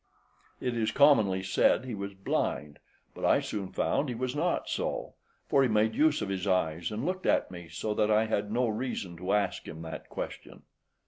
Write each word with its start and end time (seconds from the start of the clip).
It 0.59 0.75
is 0.75 0.89
commonly 0.91 1.43
said 1.43 1.85
he 1.85 1.93
was 1.93 2.15
blind, 2.15 2.79
but 3.13 3.23
I 3.23 3.39
soon 3.39 3.71
found 3.71 4.09
he 4.09 4.15
was 4.15 4.35
not 4.35 4.67
so; 4.67 5.13
for 5.47 5.61
he 5.61 5.69
made 5.69 5.93
use 5.93 6.23
of 6.23 6.29
his 6.29 6.47
eyes 6.47 6.89
and 6.89 7.05
looked 7.05 7.27
at 7.27 7.51
me, 7.51 7.69
so 7.69 7.93
that 7.93 8.09
I 8.09 8.25
had 8.25 8.51
no 8.51 8.67
reason 8.67 9.15
to 9.17 9.31
ask 9.33 9.67
him 9.67 9.83
that 9.83 10.09
question. 10.09 10.63